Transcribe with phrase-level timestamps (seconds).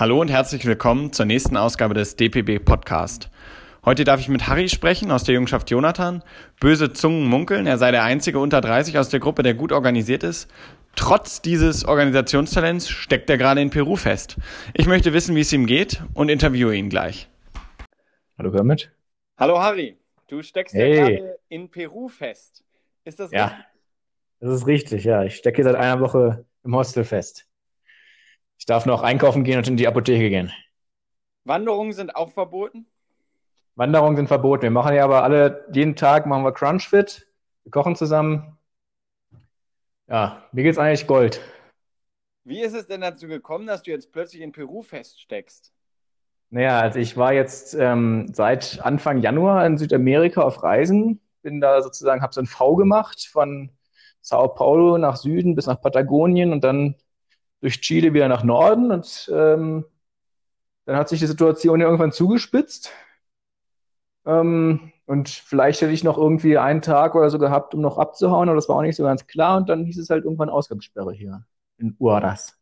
[0.00, 3.28] Hallo und herzlich willkommen zur nächsten Ausgabe des DPB Podcast.
[3.84, 6.24] Heute darf ich mit Harry sprechen aus der Jungschaft Jonathan.
[6.58, 10.22] Böse Zungen munkeln, er sei der einzige unter 30 aus der Gruppe, der gut organisiert
[10.22, 10.50] ist.
[10.96, 14.38] Trotz dieses Organisationstalents steckt er gerade in Peru fest.
[14.72, 17.28] Ich möchte wissen, wie es ihm geht und interviewe ihn gleich.
[18.38, 18.90] Hallo Kermit.
[19.36, 19.98] Hallo Harry,
[20.28, 20.96] du steckst hey.
[20.96, 22.64] ja gerade in Peru fest.
[23.04, 23.64] Ist das ja, richtig?
[24.40, 25.24] Das ist richtig, ja.
[25.24, 27.49] Ich stecke seit einer Woche im Hostel fest.
[28.60, 30.52] Ich darf noch einkaufen gehen und in die Apotheke gehen.
[31.44, 32.86] Wanderungen sind auch verboten?
[33.74, 34.64] Wanderungen sind verboten.
[34.64, 37.26] Wir machen ja aber alle, jeden Tag machen wir Crunchfit.
[37.64, 38.58] Wir kochen zusammen.
[40.08, 41.40] Ja, mir geht's eigentlich Gold.
[42.44, 45.72] Wie ist es denn dazu gekommen, dass du jetzt plötzlich in Peru feststeckst?
[46.50, 51.20] Naja, also ich war jetzt ähm, seit Anfang Januar in Südamerika auf Reisen.
[51.40, 53.70] Bin da sozusagen, habe so ein V gemacht von
[54.20, 56.96] Sao Paulo nach Süden bis nach Patagonien und dann
[57.60, 59.84] durch Chile wieder nach Norden und ähm,
[60.86, 62.92] dann hat sich die Situation ja irgendwann zugespitzt.
[64.26, 68.48] Ähm, und vielleicht hätte ich noch irgendwie einen Tag oder so gehabt, um noch abzuhauen,
[68.48, 69.56] aber das war auch nicht so ganz klar.
[69.56, 71.44] Und dann hieß es halt irgendwann Ausgangssperre hier
[71.78, 72.56] in Uaras.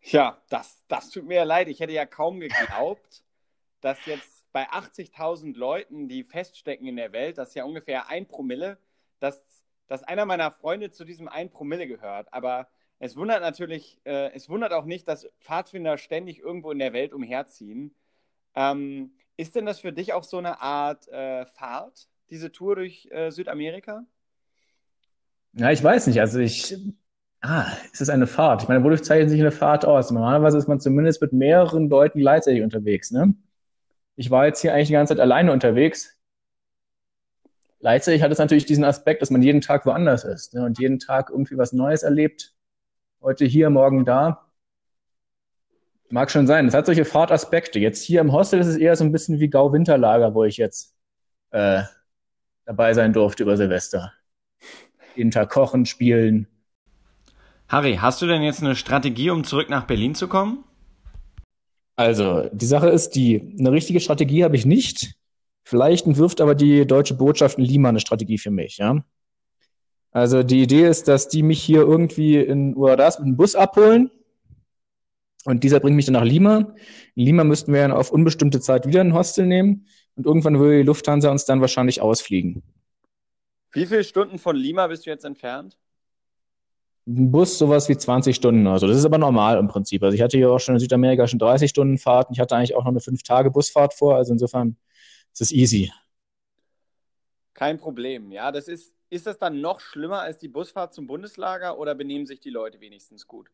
[0.00, 1.68] Ja, das, das tut mir leid.
[1.68, 3.24] Ich hätte ja kaum geglaubt,
[3.80, 8.26] dass jetzt bei 80.000 Leuten, die feststecken in der Welt, das ist ja ungefähr ein
[8.26, 8.78] Promille,
[9.18, 9.44] dass,
[9.88, 12.32] dass einer meiner Freunde zu diesem ein Promille gehört.
[12.32, 12.68] Aber
[12.98, 17.12] es wundert natürlich, äh, es wundert auch nicht, dass Pfadfinder ständig irgendwo in der Welt
[17.12, 17.94] umherziehen.
[18.54, 23.08] Ähm, ist denn das für dich auch so eine Art äh, Fahrt, diese Tour durch
[23.10, 24.04] äh, Südamerika?
[25.52, 26.20] Ja, ich weiß nicht.
[26.20, 26.74] Also ich,
[27.42, 28.62] ah, ist es eine Fahrt?
[28.62, 30.10] Ich meine, wodurch zeichnet sich eine Fahrt aus?
[30.10, 33.34] Normalerweise ist man zumindest mit mehreren Leuten gleichzeitig unterwegs, ne?
[34.18, 36.18] Ich war jetzt hier eigentlich die ganze Zeit alleine unterwegs.
[37.80, 40.64] Gleichzeitig hat es natürlich diesen Aspekt, dass man jeden Tag woanders ist ne?
[40.64, 42.55] und jeden Tag irgendwie was Neues erlebt
[43.20, 44.46] heute hier, morgen da.
[46.10, 46.66] Mag schon sein.
[46.66, 47.78] Es hat solche Fahrtaspekte.
[47.78, 50.94] Jetzt hier im Hostel ist es eher so ein bisschen wie Gau-Winterlager, wo ich jetzt
[51.50, 51.82] äh,
[52.64, 54.12] dabei sein durfte über Silvester.
[55.16, 56.46] Jeden Tag kochen, spielen.
[57.68, 60.62] Harry, hast du denn jetzt eine Strategie, um zurück nach Berlin zu kommen?
[61.96, 65.14] Also, die Sache ist die, eine richtige Strategie habe ich nicht.
[65.64, 69.02] Vielleicht entwirft aber die deutsche Botschaft in Lima eine Strategie für mich, ja.
[70.16, 74.10] Also die Idee ist, dass die mich hier irgendwie in Uadas mit dem Bus abholen
[75.44, 76.74] und dieser bringt mich dann nach Lima.
[77.16, 80.78] In Lima müssten wir dann auf unbestimmte Zeit wieder ein Hostel nehmen und irgendwann würde
[80.78, 82.62] die Lufthansa uns dann wahrscheinlich ausfliegen.
[83.72, 85.76] Wie viele Stunden von Lima bist du jetzt entfernt?
[87.06, 88.86] Ein Bus sowas wie 20 Stunden oder so.
[88.86, 90.02] Das ist aber normal im Prinzip.
[90.02, 92.56] Also ich hatte hier auch schon in Südamerika schon 30 Stunden Fahrt und ich hatte
[92.56, 94.16] eigentlich auch noch eine 5-Tage-Busfahrt vor.
[94.16, 94.78] Also insofern
[95.34, 95.92] ist es easy.
[97.52, 98.32] Kein Problem.
[98.32, 102.26] Ja, das ist ist das dann noch schlimmer als die Busfahrt zum Bundeslager oder benehmen
[102.26, 103.50] sich die Leute wenigstens gut?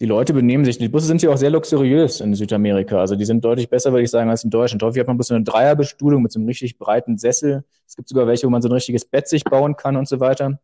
[0.00, 0.78] Die Leute benehmen sich.
[0.78, 2.98] Die Busse sind ja auch sehr luxuriös in Südamerika.
[2.98, 4.82] Also die sind deutlich besser, würde ich sagen, als in Deutschland.
[4.82, 7.64] Häufig hat man bloß so eine Dreierbestuhlung mit so einem richtig breiten Sessel.
[7.86, 10.18] Es gibt sogar welche, wo man so ein richtiges Bett sich bauen kann und so
[10.18, 10.58] weiter,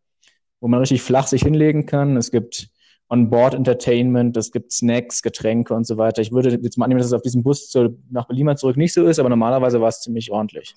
[0.59, 2.17] wo man richtig flach sich hinlegen kann.
[2.17, 2.69] Es gibt
[3.11, 6.21] On-Board Entertainment, es gibt Snacks, Getränke und so weiter.
[6.21, 7.73] Ich würde jetzt mal annehmen, dass es auf diesem Bus
[8.11, 10.75] nach Berlin zurück nicht so ist, aber normalerweise war es ziemlich ordentlich.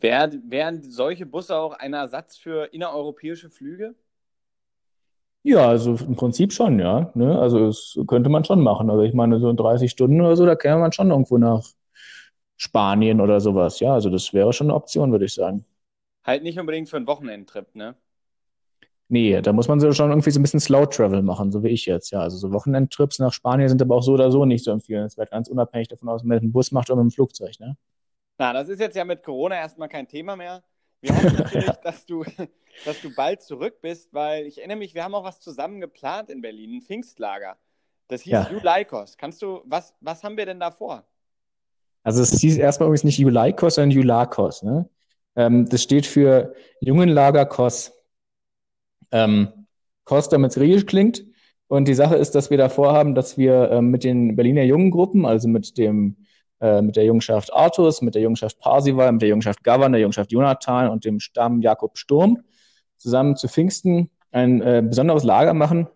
[0.00, 3.94] Wären, wären solche Busse auch ein Ersatz für innereuropäische Flüge?
[5.42, 7.10] Ja, also im Prinzip schon, ja.
[7.14, 7.38] Ne?
[7.38, 8.90] Also das könnte man schon machen.
[8.90, 11.64] Also ich meine, so in 30 Stunden oder so, da käme man schon irgendwo nach
[12.56, 13.80] Spanien oder sowas.
[13.80, 15.64] Ja, also das wäre schon eine Option, würde ich sagen.
[16.24, 17.96] Halt nicht unbedingt für einen Wochenendtrip, ne?
[19.08, 21.68] Nee, da muss man so schon irgendwie so ein bisschen Slow Travel machen, so wie
[21.68, 22.10] ich jetzt.
[22.10, 25.30] Ja, also so Wochenendtrips nach Spanien sind aber auch so oder so nicht so empfehlenswert,
[25.30, 27.76] ganz unabhängig davon aus, ob man mit dem Bus macht oder mit dem Flugzeug, ne?
[28.38, 30.62] Na, das ist jetzt ja mit Corona erstmal kein Thema mehr.
[31.00, 32.24] Wir hoffen natürlich, dass du,
[32.84, 36.30] dass du bald zurück bist, weil ich erinnere mich, wir haben auch was zusammen geplant
[36.30, 37.56] in Berlin, ein Pfingstlager.
[38.08, 38.50] Das hieß ja.
[38.50, 39.16] Juleikos.
[39.16, 41.04] Kannst du, was, was haben wir denn da vor?
[42.02, 44.62] Also es hieß erstmal übrigens nicht Juleikos, sondern Julakos.
[44.62, 44.88] Ne?
[45.34, 47.92] Ähm, das steht für Jungenlager Kos.
[49.10, 49.66] Ähm,
[50.04, 51.24] Kos, damit es griechisch klingt.
[51.68, 55.26] Und die Sache ist, dass wir da vorhaben, dass wir ähm, mit den Berliner Jungengruppen,
[55.26, 56.16] also mit dem
[56.60, 60.32] äh, mit der Jungschaft Artus, mit der Jungschaft Parsival, mit der Jungschaft Gavan, der Jungschaft
[60.32, 62.42] Jonathan und dem Stamm Jakob Sturm
[62.96, 65.88] zusammen zu Pfingsten ein äh, besonderes Lager machen,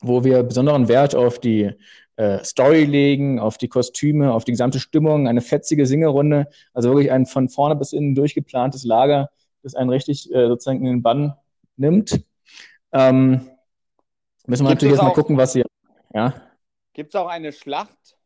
[0.00, 1.70] wo wir besonderen Wert auf die
[2.16, 7.10] äh, Story legen, auf die Kostüme, auf die gesamte Stimmung, eine fetzige Singerunde, also wirklich
[7.10, 9.30] ein von vorne bis innen durchgeplantes Lager,
[9.62, 11.34] das einen richtig äh, sozusagen in den Bann
[11.76, 12.24] nimmt.
[12.92, 13.48] Ähm,
[14.46, 15.64] müssen wir Gibt natürlich jetzt mal gucken, was hier.
[16.14, 16.34] Ja.
[16.92, 18.16] Gibt es auch eine Schlacht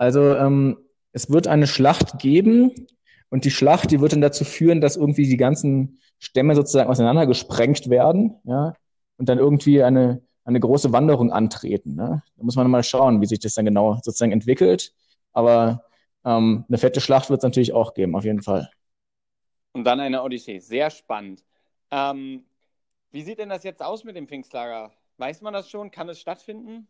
[0.00, 0.78] also ähm,
[1.12, 2.86] es wird eine Schlacht geben
[3.28, 7.90] und die Schlacht, die wird dann dazu führen, dass irgendwie die ganzen Stämme sozusagen auseinandergesprengt
[7.90, 8.74] werden, ja,
[9.16, 11.94] und dann irgendwie eine eine große Wanderung antreten.
[11.94, 12.22] Ne?
[12.36, 14.92] Da muss man mal schauen, wie sich das dann genau sozusagen entwickelt.
[15.32, 15.84] Aber
[16.24, 18.70] ähm, eine fette Schlacht wird es natürlich auch geben, auf jeden Fall.
[19.72, 20.58] Und dann eine Odyssee.
[20.58, 21.44] Sehr spannend.
[21.90, 22.44] Ähm,
[23.10, 24.92] wie sieht denn das jetzt aus mit dem Pfingstlager?
[25.18, 25.90] Weiß man das schon?
[25.90, 26.88] Kann es stattfinden?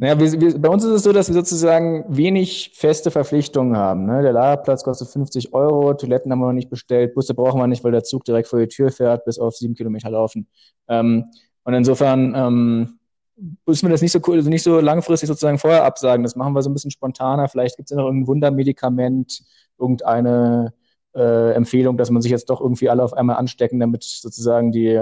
[0.00, 4.06] Naja, wir, wir, bei uns ist es so, dass wir sozusagen wenig feste Verpflichtungen haben.
[4.06, 4.22] Ne?
[4.22, 7.84] Der Lagerplatz kostet 50 Euro, Toiletten haben wir noch nicht bestellt, Busse brauchen wir nicht,
[7.84, 10.48] weil der Zug direkt vor die Tür fährt, bis auf sieben Kilometer laufen.
[10.88, 11.26] Ähm,
[11.64, 12.98] und insofern ähm,
[13.66, 16.22] müssen wir das nicht so also nicht so langfristig sozusagen vorher absagen.
[16.22, 17.48] Das machen wir so ein bisschen spontaner.
[17.48, 19.42] Vielleicht gibt es ja noch irgendein Wundermedikament,
[19.78, 20.72] irgendeine
[21.14, 24.98] äh, Empfehlung, dass man sich jetzt doch irgendwie alle auf einmal anstecken, damit sozusagen die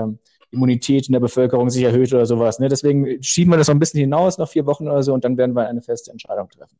[0.50, 2.58] Immunität in der Bevölkerung sich erhöht oder sowas.
[2.58, 2.68] Ne?
[2.68, 5.36] Deswegen schieben wir das noch ein bisschen hinaus, noch vier Wochen oder so, und dann
[5.36, 6.78] werden wir eine feste Entscheidung treffen.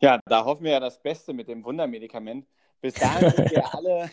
[0.00, 2.46] Ja, da hoffen wir ja das Beste mit dem Wundermedikament.
[2.80, 4.10] Bis dahin sind wir alle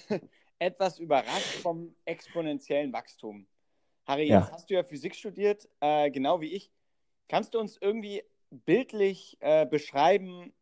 [0.59, 3.47] etwas überrascht vom exponentiellen Wachstum.
[4.05, 4.39] Harry, ja.
[4.39, 6.71] jetzt hast du ja Physik studiert, äh, genau wie ich.
[7.27, 10.53] Kannst du uns irgendwie bildlich äh, beschreiben,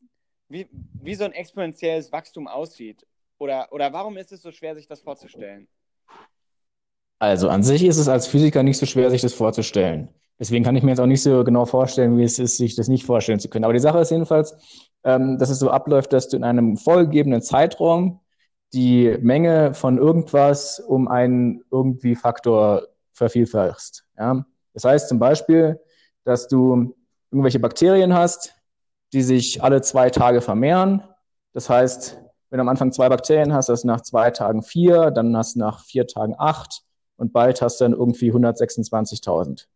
[0.49, 3.05] wie, wie so ein exponentielles Wachstum aussieht?
[3.37, 5.67] Oder, oder warum ist es so schwer, sich das vorzustellen?
[7.25, 10.09] Also an sich ist es als Physiker nicht so schwer, sich das vorzustellen.
[10.39, 12.87] Deswegen kann ich mir jetzt auch nicht so genau vorstellen, wie es ist, sich das
[12.87, 13.65] nicht vorstellen zu können.
[13.65, 14.55] Aber die Sache ist jedenfalls,
[15.03, 18.19] ähm, dass es so abläuft, dass du in einem vorgegebenen Zeitraum
[18.73, 22.83] die Menge von irgendwas um einen irgendwie Faktor
[23.13, 24.05] vervielfachst.
[24.19, 24.45] Ja?
[24.73, 25.79] Das heißt zum Beispiel,
[26.25, 26.95] dass du
[27.31, 28.53] irgendwelche Bakterien hast,
[29.13, 31.01] die sich alle zwei Tage vermehren.
[31.53, 32.21] Das heißt,
[32.51, 35.55] wenn du am Anfang zwei Bakterien hast, hast du nach zwei Tagen vier, dann hast
[35.55, 36.85] du nach vier Tagen acht
[37.17, 39.67] und bald hast du dann irgendwie 126.000.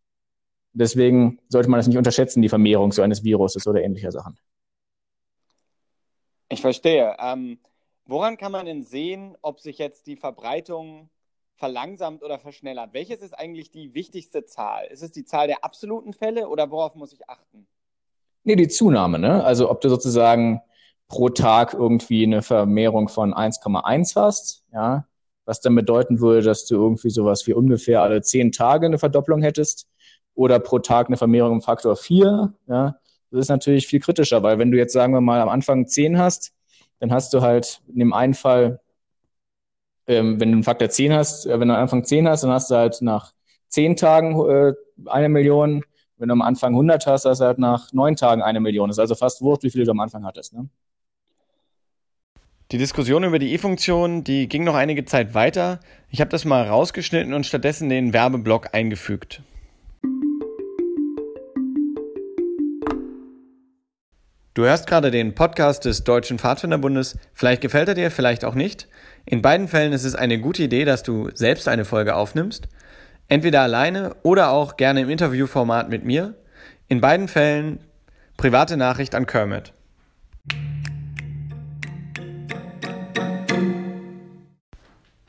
[0.72, 4.38] Deswegen sollte man das nicht unterschätzen, die Vermehrung so eines Viruses oder ähnlicher Sachen.
[6.48, 7.16] Ich verstehe.
[7.18, 7.58] Ähm,
[8.06, 11.10] woran kann man denn sehen, ob sich jetzt die Verbreitung
[11.56, 12.92] verlangsamt oder verschnellert?
[12.92, 14.86] Welches ist eigentlich die wichtigste Zahl?
[14.86, 17.66] Ist es die Zahl der absoluten Fälle oder worauf muss ich achten?
[18.44, 19.44] Nee, die Zunahme, ne?
[19.44, 20.62] Also ob du sozusagen
[21.08, 25.06] pro Tag irgendwie eine Vermehrung von 1,1 hast, ja,
[25.44, 29.42] was dann bedeuten würde, dass du irgendwie sowas wie ungefähr alle zehn Tage eine Verdopplung
[29.42, 29.88] hättest
[30.34, 32.54] oder pro Tag eine Vermehrung im Faktor 4.
[32.68, 32.96] Ja,
[33.30, 36.18] das ist natürlich viel kritischer, weil wenn du jetzt, sagen wir mal, am Anfang 10
[36.18, 36.52] hast,
[36.98, 38.80] dann hast du halt in dem einen Fall,
[40.06, 42.50] ähm, wenn du einen Faktor 10 hast, äh, wenn du am Anfang 10 hast, dann
[42.50, 43.32] hast du halt nach
[43.68, 44.74] 10 Tagen äh,
[45.06, 45.84] eine Million.
[46.18, 48.88] Wenn du am Anfang 100 hast, hast du halt nach 9 Tagen eine Million.
[48.88, 50.52] Das ist also fast wurscht, wie viele du am Anfang hattest.
[50.52, 50.68] Ne?
[52.72, 55.80] Die Diskussion über die E-Funktion, die ging noch einige Zeit weiter.
[56.08, 59.42] Ich habe das mal rausgeschnitten und stattdessen den Werbeblock eingefügt.
[64.54, 67.18] Du hörst gerade den Podcast des Deutschen Pfadfinderbundes.
[67.34, 68.86] Vielleicht gefällt er dir, vielleicht auch nicht.
[69.26, 72.68] In beiden Fällen ist es eine gute Idee, dass du selbst eine Folge aufnimmst.
[73.26, 76.34] Entweder alleine oder auch gerne im Interviewformat mit mir.
[76.86, 77.80] In beiden Fällen
[78.36, 79.72] private Nachricht an Kermit.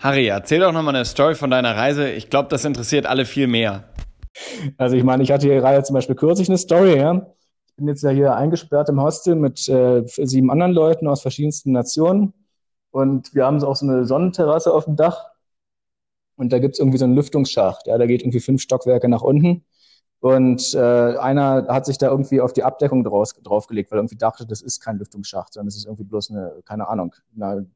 [0.02, 2.10] Harry, erzähl doch nochmal eine Story von deiner Reise.
[2.10, 3.84] Ich glaube, das interessiert alle viel mehr.
[4.78, 7.28] Also ich meine, ich hatte hier gerade zum Beispiel kürzlich eine Story, ja.
[7.68, 11.72] Ich bin jetzt ja hier eingesperrt im Hostel mit äh, sieben anderen Leuten aus verschiedensten
[11.72, 12.34] Nationen.
[12.90, 15.28] Und wir haben auch so eine Sonnenterrasse auf dem Dach.
[16.36, 17.86] Und da gibt's irgendwie so einen Lüftungsschacht.
[17.86, 19.66] Ja, da geht irgendwie fünf Stockwerke nach unten.
[20.20, 24.18] Und äh, einer hat sich da irgendwie auf die Abdeckung draus, draufgelegt, weil er irgendwie
[24.18, 27.68] dachte, das ist kein Lüftungsschacht, sondern das ist irgendwie bloß eine, keine Ahnung, eine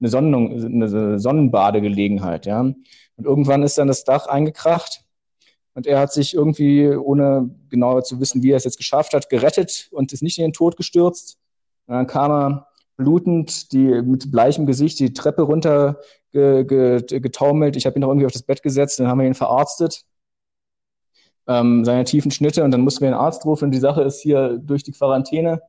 [0.00, 2.60] eine, Sonnen, eine Sonnenbadegelegenheit, ja.
[2.60, 5.04] Und irgendwann ist dann das Dach eingekracht
[5.74, 9.30] und er hat sich irgendwie, ohne genau zu wissen, wie er es jetzt geschafft hat,
[9.30, 11.38] gerettet und ist nicht in den Tod gestürzt.
[11.86, 15.98] Und dann kam er blutend, die mit bleichem Gesicht die Treppe runter
[16.32, 17.76] ge, ge, getaumelt.
[17.76, 20.04] Ich habe ihn noch irgendwie auf das Bett gesetzt, dann haben wir ihn verarztet.
[21.48, 23.66] Ähm, seine tiefen Schnitte und dann mussten wir einen Arzt rufen.
[23.66, 25.60] Und die Sache ist hier durch die Quarantäne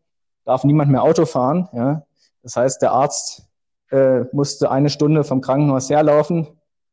[0.45, 1.69] darf niemand mehr Auto fahren.
[1.73, 2.05] Ja?
[2.41, 3.47] Das heißt, der Arzt
[3.93, 6.47] äh, musste eine Stunde vom Krankenhaus herlaufen,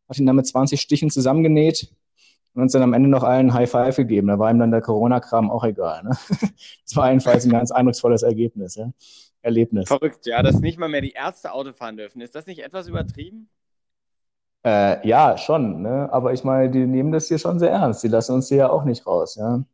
[0.08, 1.90] hat ihn dann mit 20 Stichen zusammengenäht
[2.54, 4.28] und uns dann am Ende noch allen High Five gegeben.
[4.28, 6.04] Da war ihm dann der Corona-Kram auch egal.
[6.04, 6.10] Ne?
[6.84, 8.90] Das war jedenfalls ein ganz eindrucksvolles Ergebnis, ja?
[9.42, 9.86] Erlebnis.
[9.86, 12.20] Verrückt, ja, dass nicht mal mehr die Ärzte Auto fahren dürfen.
[12.20, 13.48] Ist das nicht etwas übertrieben?
[14.64, 15.82] Äh, ja, schon.
[15.82, 16.08] Ne?
[16.12, 18.02] Aber ich meine, die nehmen das hier schon sehr ernst.
[18.02, 19.36] Die lassen uns hier ja auch nicht raus.
[19.36, 19.64] Ja?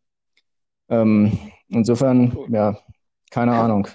[0.91, 1.37] Ähm,
[1.69, 2.79] insofern, ja,
[3.31, 3.89] keine Ahnung.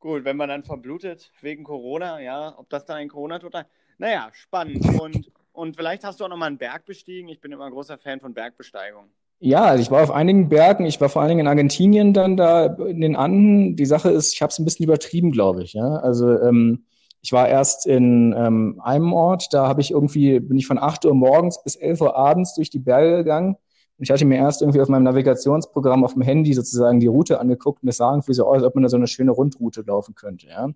[0.00, 3.52] Gut, wenn man dann verblutet wegen Corona, ja, ob das da ein Corona-Tod
[3.98, 4.86] Naja, spannend.
[5.00, 7.28] Und, und vielleicht hast du auch noch mal einen Berg bestiegen.
[7.28, 9.06] Ich bin immer ein großer Fan von Bergbesteigung.
[9.40, 10.86] Ja, also ich war auf einigen Bergen.
[10.86, 13.74] Ich war vor allen Dingen in Argentinien dann da in den Anden.
[13.74, 15.72] Die Sache ist, ich habe es ein bisschen übertrieben, glaube ich.
[15.72, 15.96] Ja?
[15.96, 16.84] Also ähm,
[17.20, 21.04] ich war erst in ähm, einem Ort, da habe ich irgendwie bin ich von 8
[21.06, 23.56] Uhr morgens bis 11 Uhr abends durch die Berge gegangen
[23.98, 27.82] ich hatte mir erst irgendwie auf meinem Navigationsprogramm auf dem Handy sozusagen die Route angeguckt
[27.82, 30.14] und das sah irgendwie so aus, als ob man da so eine schöne Rundroute laufen
[30.14, 30.46] könnte.
[30.46, 30.68] Ja.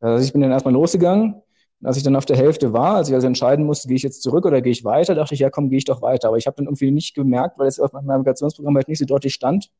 [0.00, 1.34] Also ich bin dann erstmal losgegangen.
[1.80, 4.02] Und als ich dann auf der Hälfte war, als ich also entscheiden musste, gehe ich
[4.02, 6.28] jetzt zurück oder gehe ich weiter, dachte ich, ja komm, gehe ich doch weiter.
[6.28, 9.04] Aber ich habe dann irgendwie nicht gemerkt, weil es auf meinem Navigationsprogramm halt nicht so
[9.04, 9.70] deutlich stand,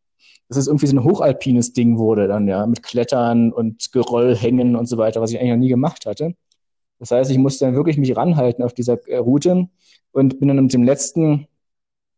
[0.49, 4.87] dass es irgendwie so ein hochalpines Ding wurde dann, ja, mit Klettern und Geröllhängen und
[4.87, 6.35] so weiter, was ich eigentlich noch nie gemacht hatte.
[7.01, 9.69] Das heißt, ich musste dann wirklich mich ranhalten auf dieser äh, Route
[10.13, 11.49] und bin dann mit dem letzten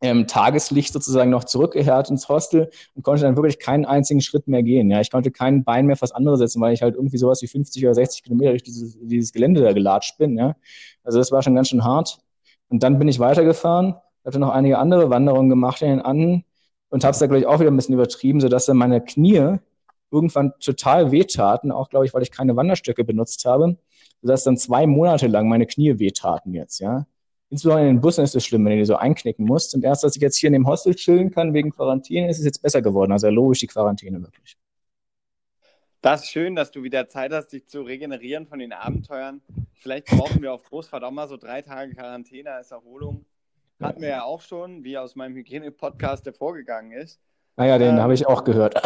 [0.01, 4.63] ähm, Tageslicht sozusagen noch zurückgehört ins Hostel und konnte dann wirklich keinen einzigen Schritt mehr
[4.63, 4.91] gehen.
[4.91, 7.47] Ja, ich konnte kein Bein mehr fürs andere setzen, weil ich halt irgendwie sowas wie
[7.47, 10.39] 50 oder 60 Kilometer durch dieses, dieses Gelände da gelatscht bin.
[10.39, 10.57] Ja,
[11.05, 12.19] also das war schon ganz schön hart.
[12.69, 16.45] Und dann bin ich weitergefahren, hatte noch einige andere Wanderungen gemacht in den Anden
[16.89, 19.59] und habe es da glaube ich auch wieder ein bisschen übertrieben, sodass dann meine Knie
[20.11, 23.77] irgendwann total wehtaten, auch glaube ich, weil ich keine Wanderstöcke benutzt habe,
[24.23, 27.07] sodass dann zwei Monate lang meine Knie wehtaten jetzt, ja.
[27.51, 29.75] Insbesondere in den Bussen ist es schlimm, wenn du die so einknicken musst.
[29.75, 32.45] Und erst, als ich jetzt hier in dem Hostel chillen kann wegen Quarantäne, ist es
[32.45, 33.11] jetzt besser geworden.
[33.11, 34.57] Also logisch die Quarantäne wirklich.
[36.01, 39.43] Das ist schön, dass du wieder Zeit hast, dich zu regenerieren von den Abenteuern.
[39.75, 43.27] Vielleicht brauchen wir auf Großfahrt auch mal so drei Tage Quarantäne als Erholung.
[43.81, 47.21] Hatten wir ja auch schon, wie aus meinem Hygiene-Podcast hervorgegangen ist.
[47.57, 48.81] Naja, den ähm, habe ich auch gehört.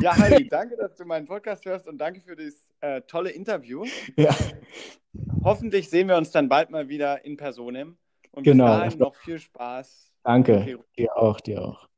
[0.00, 3.84] Ja, Heidi, danke, dass du meinen Podcast hörst und danke für das äh, tolle Interview.
[4.16, 4.34] Ja.
[5.42, 7.96] Hoffentlich sehen wir uns dann bald mal wieder in Personem.
[8.32, 8.64] Und genau.
[8.64, 10.10] bis dahin noch viel Spaß.
[10.24, 10.80] Danke.
[10.98, 11.88] Dir auch, dir auch.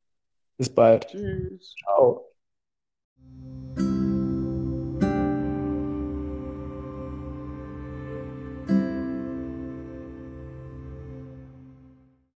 [0.58, 1.06] Bis bald.
[1.06, 1.74] Tschüss.
[1.78, 2.32] Ciao.